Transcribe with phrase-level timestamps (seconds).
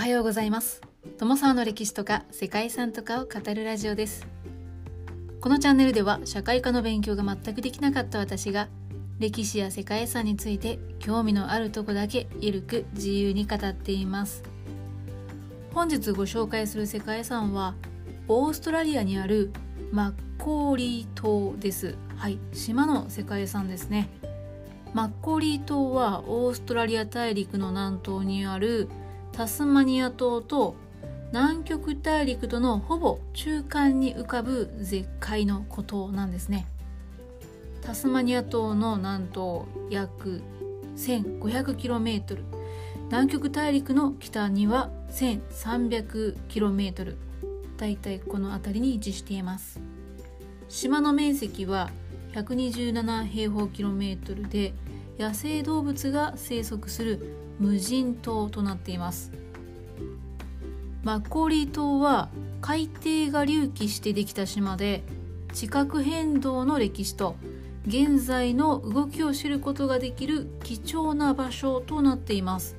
[0.00, 0.80] はようございます。
[1.18, 4.26] 友沢の歴史とか世界遺産とかを語るラジオです。
[5.42, 8.68] このチャンネルでは社会科の勉強が全くできなかった私が
[9.18, 14.42] 歴史や世界遺産について興味のあるとこだけゆるく自由に語っています。
[15.74, 17.74] 本日ご紹介する世界遺産は
[18.26, 19.52] オーストラリアにある
[19.92, 21.94] マッコーリー島です。
[22.16, 24.08] はい島の世界遺産ですね。
[24.94, 28.88] マッコーリー島はオーストラリア大陸の南東にある
[29.32, 30.74] タスマニア島と
[31.32, 36.66] 南極大陸とのほぼ中間に浮かぶ絶海の孤島なんですね。
[37.80, 40.42] タスマニア島の南東約
[40.96, 42.42] 1500km
[43.06, 47.14] 南極大陸の北には 1300km
[47.76, 49.80] だいたいこの辺りに位置しています。
[50.68, 51.90] 島の面積は
[52.34, 54.72] 127平方キロメートルで
[55.18, 59.30] 野生動物が生息する無人島となっています。
[61.04, 62.28] マッコーリー島は
[62.60, 65.02] 海底が隆起してできた島で
[65.52, 67.36] 地殻変動の歴史と
[67.86, 72.76] 現在の動きを知ることができる貴重な場所となっています。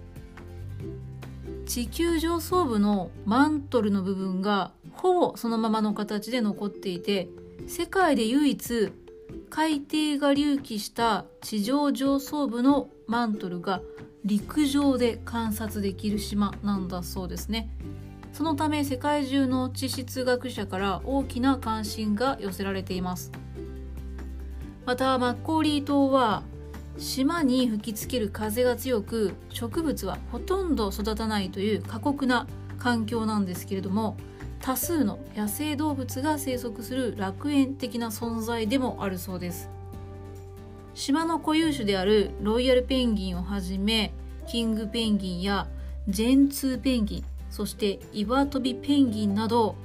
[1.65, 7.29] 地球上層部のマントルの部分がほぼそのままの形で残っていて
[7.67, 8.91] 世界で唯一
[9.51, 13.81] 海底が隆起した地上上層部のマントルが
[14.23, 17.69] 陸上で観察できる島なんだそうですね。
[18.31, 23.29] そのため世界中の地質学者から大きな関心が寄せられています。
[24.85, 26.43] またマッコーリー島は
[26.97, 32.47] 島に吹きつける風が強く植物はほとんど育たないという過酷な
[32.79, 34.15] 環境なんですけれども
[34.61, 39.69] 多数の野生動物が生息する楽園的な存在でもあるそうです。
[40.93, 44.13] 島の固有種であるロイヤルペンギンをはじめ
[44.47, 45.67] キングペンギンや
[46.07, 49.75] ジェンツーペンギンそして岩飛びペンギンなど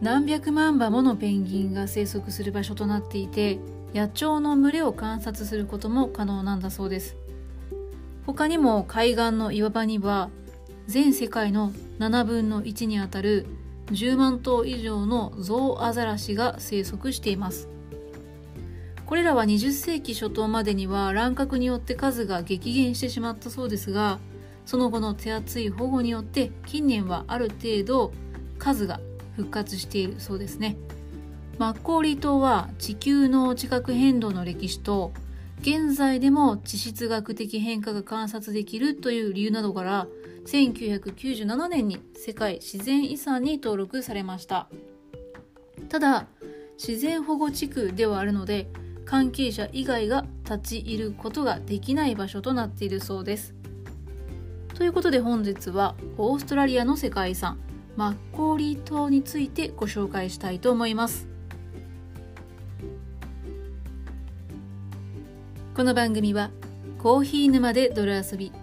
[0.00, 3.58] 何百万羽ものペンギンが生息する場所となっていて
[3.94, 7.16] 野鳥の群れを観察することも可能なんだそうです。
[8.26, 10.30] 他にも海岸の岩場には
[10.86, 13.46] 全世界の7分の1にあたる
[13.90, 17.68] 10万頭以上のゾウアザラシが生息しています。
[19.06, 24.20] これらは20世紀初頭までには乱獲によって数が激減してしまったそうですが
[24.66, 28.12] その後の手厚い保護によって近年はある程度
[28.60, 29.00] 数が
[29.34, 30.76] 復活しているそうですね。
[31.58, 35.12] マッコーリ島は地球の地殻変動の歴史と
[35.60, 40.06] 現在でも地質学的変化が観察できるという理由などから
[40.50, 44.68] 1997年に世界自然遺産に登録されました。
[45.88, 46.26] ただ
[46.76, 48.68] 自然保護地区ではあるので
[49.04, 53.54] 関係者以外が立ち入ることができない場所となっているそうです。
[54.74, 57.60] ということで本日はオーストラリアの世界遺産
[57.96, 61.28] マッコーリー島についてご紹介したいと思います。
[65.76, 66.50] この番組は
[66.98, 68.59] コーヒー沼で泥遊び。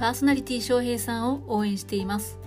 [0.00, 2.38] パーソナリティ翔平さんを応援しています。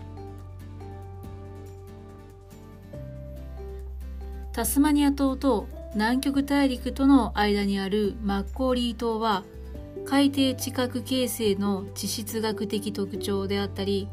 [4.51, 9.43] タスマニア島と南極大陸との間にあるマッコーリー島は
[10.03, 14.07] 海底地殻形成の地質学的特徴であったり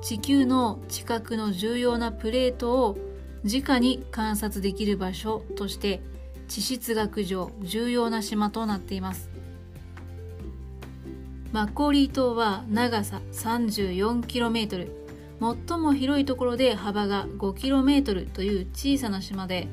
[0.00, 2.96] 地球の地殻の重要なプレートを
[3.44, 6.00] 直に観察できる場所として
[6.46, 9.28] 地質学上重要な島となっています。
[11.56, 14.90] マッコーリー島は長さ 34km
[15.40, 19.66] 最も広いところで幅が 5km という小さな島で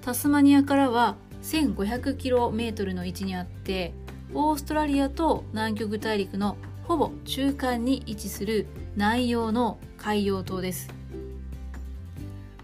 [0.00, 3.92] タスマニアからは 1500km の位置にあって
[4.32, 10.88] オーストラリアと南極大陸のほぼ中間に位置する南洋の海洋島です。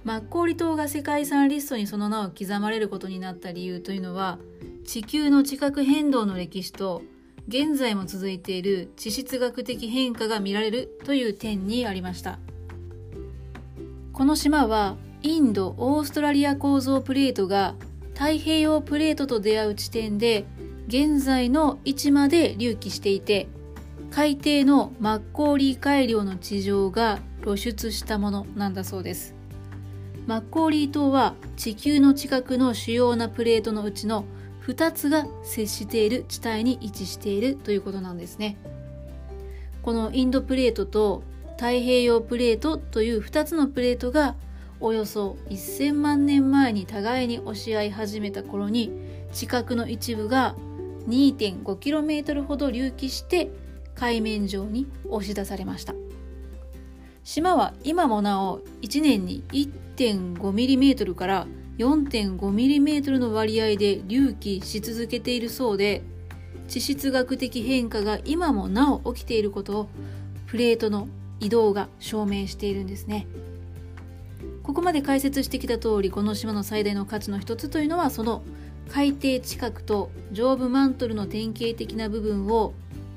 [0.03, 4.38] マッコーリ島が世界遺産リストにその名を刻まれることになった理由というのは
[4.87, 7.03] 地球の地殻変動の歴史と
[7.48, 12.38] 現在も続いている地質学的変化が見られるという点にありました。
[14.12, 17.75] この島はインド・オーストラリア構造プレートが
[18.14, 20.44] 太平洋プレートと出会う地点で
[20.88, 23.46] 現在の位置まで隆起していて
[24.10, 29.34] 海底のマッコーリー海洋の地上が露出したものなんだそうです。
[30.26, 34.25] マッコーリー島は地球の近くの主要なプレートのうちの
[34.67, 38.57] 2つが接している地帯に位置しているということなんですね。
[39.83, 41.23] このインドプレートと
[41.53, 44.35] 太平洋プレートという2つのプレートが
[44.81, 48.91] およそ1000万年前に互いに押し合い始めた頃に
[49.33, 50.57] 地殻の一部が
[51.09, 53.51] 2.5km ほど隆起して
[53.95, 55.95] 海面上に押し出されました。
[57.23, 61.47] 島は今もなお1年に 1.5mm から
[61.78, 66.02] 4.5mm の割合で隆起し続けているそうで
[66.69, 69.88] 地質学的変化が今もなお起きていることを
[70.46, 71.08] プレートの
[71.40, 73.26] 移動が証明しているんですね。
[74.62, 78.43] ここまで解説してきた通りこの島の最大の価値の一つというのはその
[78.88, 82.75] 海底近くと上部マントルの典型的な部分を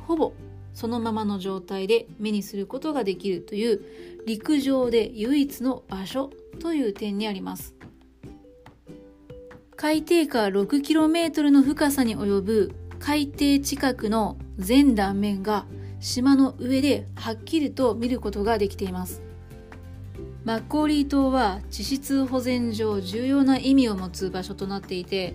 [0.07, 0.33] ほぼ
[0.75, 3.81] そのままの状態で目にすることができるという
[4.27, 6.29] 陸上で唯一の場所
[6.59, 7.78] という点にあります。
[9.81, 15.67] 海底下 6km の深さに及ぶ海底近くの全断面が
[16.01, 19.21] 島の上ではっきりと見ることができています。
[20.43, 25.33] マッコーリー島は地質保全上重要な意味を持つ場所となっていて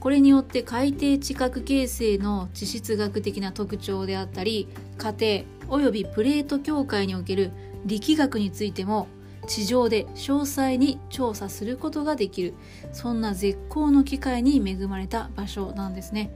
[0.00, 7.50] これによって海底地殻形成の地質学的な特徴であったり過程及びプレート境界における
[7.84, 9.06] 力学についても
[9.46, 12.54] 地上で詳細に調査することができる。
[12.92, 16.30] そんな絶好の機会に恵まれた場所なんですね。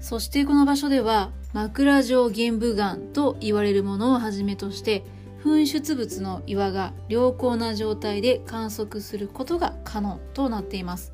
[0.00, 5.04] そしてこの場所では枕状玄武岩と言われるものをはじめとして
[5.44, 11.12] 噴出物の岩が良好な状態で観測することが可能となっています。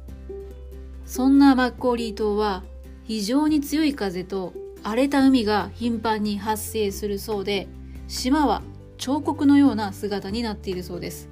[1.07, 2.63] そんなマッコーリー島は
[3.05, 4.53] 非常に強い風と
[4.83, 7.67] 荒れた海が頻繁に発生するそうで
[8.07, 8.63] 島は
[8.99, 11.29] 彫刻のような姿になっているそうです。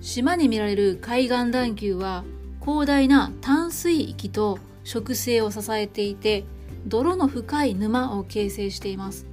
[0.00, 2.24] 島に見られる海岸段丘は
[2.64, 6.44] 広大な淡水域と植生を支えていて
[6.86, 9.26] 泥の深い沼を形成しています。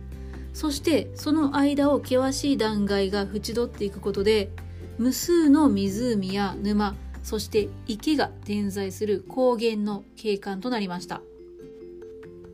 [0.53, 4.49] そしてその間を険しい断崖が縁取っていくことで
[4.97, 11.21] 無数の湖や沼そして池が点在する高原の景観となりました。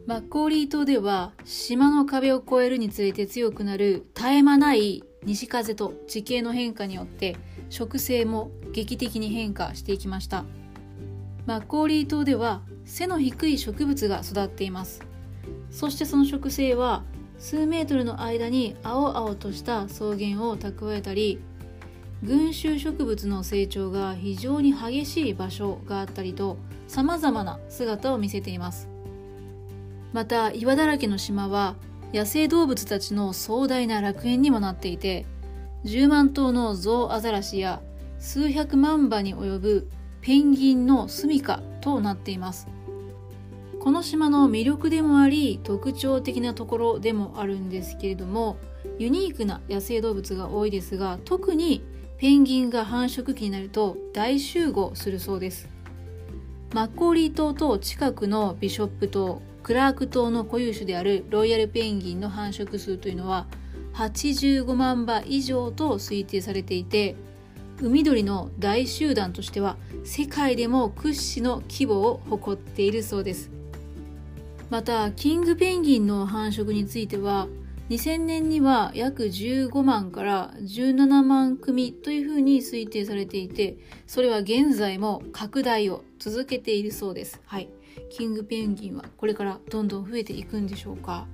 [0.09, 7.37] マッコーリー島では島の壁を越えるにつれて強くなる絶え間ない西風と地形の変化によって
[7.69, 10.45] 植生も劇的に変化していきました。
[11.45, 15.03] マッコーリー島では背の低い植物が育っています。
[15.69, 17.03] そしてその植生は
[17.37, 21.37] 数メートルの間に青々とした草原を蓄えたり
[22.23, 26.57] 群衆植物の成長が非常に激しい場所があったりと
[26.87, 28.88] 様々な姿を見せています。
[30.13, 31.75] また岩だらけの島は
[32.13, 35.25] 野生動物たちの壮大な楽園にもなっていて
[35.85, 37.81] 10万頭のゾウアザラシや
[38.17, 39.89] 数百万羽に及ぶ
[40.21, 42.67] ペンギンの住処となっています。
[43.79, 48.57] この島の魅力でもあり特徴的なところでもあるんですけれども
[48.97, 51.81] ユニークな野生動物が多いですが特に
[52.17, 55.69] ペンギンが繁殖期になると大集合するそうです。
[56.73, 63.47] マッコーリー島と近くのビショップ島クラーク島の固有種であるロイヤルペンギンの繁殖数というのは
[63.93, 67.15] 85万羽以上と推定されていて
[67.81, 73.49] 海鳥の大集団としては世界でも屈指の規模を誇っているそうです。
[74.69, 77.47] またキングペンギンの繁殖については
[77.89, 87.41] 2000年には約15万から17万組というふうに推定されていてそれは現在も拡大を続けているそうです。
[87.45, 87.69] はい。
[88.09, 91.27] キングペンギンはこれからどんどん増えていくんでしょうか。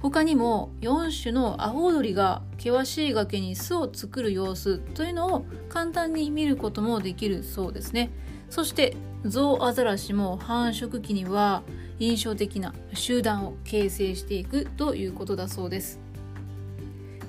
[0.00, 8.10] 他にも4種のアホウドリが険しい崖に巣を作る様子というのを簡単に見ることもできるそうですね。
[8.50, 11.62] そしてゾウアザラシも繁殖期には
[11.98, 16.00] 印象的な集団を形成していくということだそうです。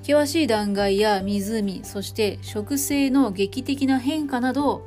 [0.01, 4.85] 険しい断崖や湖そして植生の劇的な変化など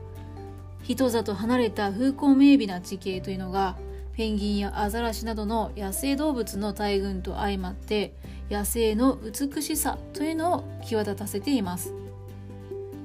[0.89, 3.77] 人里離れた風光明媚な地形というのが
[4.17, 8.15] ペンギンやアザラシなどの野生動物の大群と相まって
[8.51, 11.93] 野生の美しさというのを際立たせています。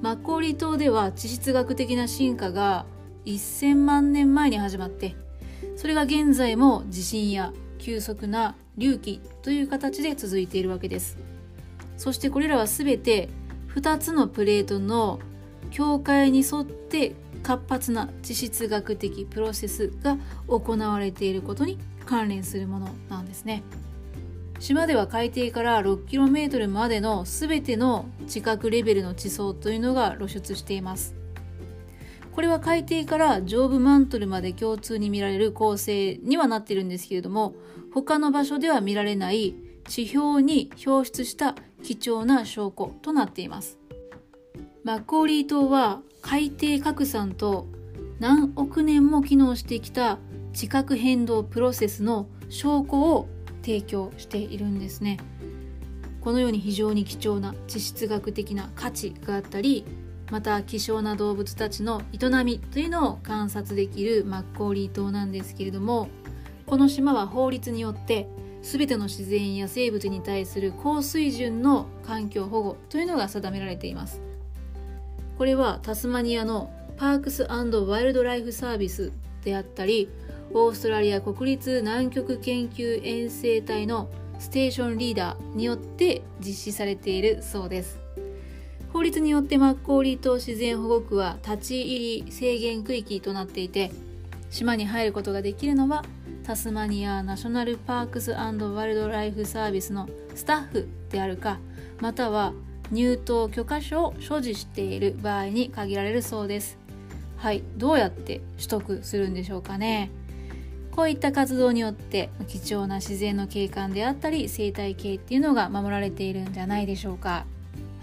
[0.00, 2.86] マッコーリ島では地質学的な進化が
[3.26, 5.14] 1000万年前に始まって
[5.76, 11.18] それが現在も地震や急速な隆起という形で続いているわけです。
[11.98, 13.28] そしてこれらは全て
[13.74, 15.20] 2つのプレートの
[15.70, 17.14] 境界に沿って
[17.44, 20.16] 活発な地質学的プロセスが
[20.48, 23.62] 行われていることに関連するものなんですね。
[24.58, 31.14] 島では海底から 6km までの全ての地殻レベルの地層というのが露出しています。
[32.32, 37.54] これは海底から上部マントルまで共通に見られる構成にはなってるんですけれども
[37.92, 39.54] 他の場所では見られない
[39.86, 43.78] 地表に表出した貴重な証拠となっています。
[44.82, 47.66] マッコーリー島は海底拡散と
[48.18, 50.18] 何億年も機能してきた
[50.54, 53.28] 地殻変動プロセスの証拠を
[53.60, 55.18] 提供しているんですね。
[56.22, 59.84] このように非常に貴重な地質学的な価値があったり
[60.30, 66.08] また希少な動物たちの営みというのを観察できるマッコーリー島なんですけれども
[66.64, 68.26] この島は法律によって
[68.62, 74.22] 全ての自然や生物に対する高水準の環境保護というのが定められています。
[75.38, 79.12] これはタスマニアのパークスワイルドライフサービス
[79.42, 80.08] であったり
[80.52, 88.04] オーストラリア国立南極研究遠征隊のステーションリーダーによって実施されているそうです。
[88.94, 93.90] 法律によってマッコーリー島自然保護区は立ち入り制限区域となっていて
[94.50, 96.04] 島に入ることができるのは
[96.44, 101.58] タスマニアナショナルパークスワイルドライフサービスのスタッフであるか
[102.00, 102.52] または
[102.90, 106.78] 入島許可証を所持している場合に限られるそうです
[107.36, 110.10] はいどうやって取得するんでしょうかね
[110.94, 117.46] こういった活動によって貴重な自然の景観であったり生態系っていうのが守られているんじゃないでしょうか。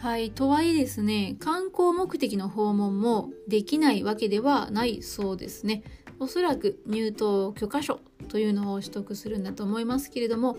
[0.01, 0.31] はい。
[0.31, 5.83] とはいえですね、観光目的の訪問もできないわけではないそうですね。
[6.19, 10.55] おそらく入島許可証というのを取得するんだと思いますけれども、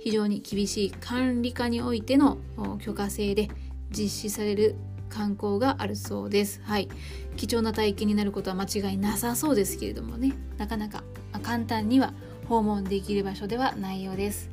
[0.00, 2.38] 非常に厳しい管理下においての
[2.80, 3.48] 許可制で
[3.96, 4.74] 実施される
[5.08, 6.60] 観光があるそうです。
[6.64, 6.88] はい。
[7.36, 11.04] 貴重な体験になることは間違いなさそうですけれどもね、なかなか
[11.42, 12.12] 簡単には
[12.48, 14.50] 訪問できる場所ではないようです。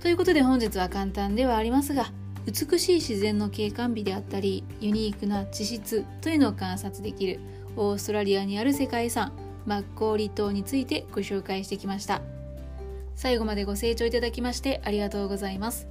[0.00, 2.10] ということで本日は簡単ではありますが
[2.44, 7.38] 美しい自然の景観美であったりユニークな地質というのを観察できる
[7.76, 9.32] オーストラリアにある世界遺産
[9.66, 12.22] マッコーリ島についてご紹介してきました。
[13.14, 15.86] 最後までご清聴いただきましてありがとうございます。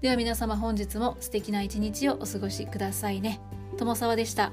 [0.00, 3.40] では皆様本日も素敵な一日をお過ごしくださいね。
[3.76, 4.52] 友沢でした。